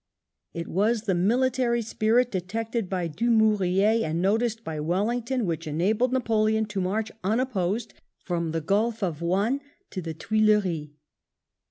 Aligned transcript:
It 0.55 0.67
was 0.67 1.03
the 1.03 1.13
military 1.13 1.83
spirit, 1.83 2.31
detected 2.31 2.89
by 2.89 3.07
Dumou 3.07 3.55
riez 3.59 4.01
and 4.01 4.19
noticed 4.19 4.63
by 4.63 4.79
Wellington, 4.79 5.45
which 5.45 5.67
enabled 5.67 6.11
Napoleon 6.11 6.65
to 6.69 6.81
march 6.81 7.11
unopposed 7.23 7.93
from 8.17 8.49
the 8.51 8.61
Gulf 8.61 9.03
of 9.03 9.21
Juan 9.21 9.61
to 9.91 10.01
the 10.01 10.15
Tuileries. 10.15 10.89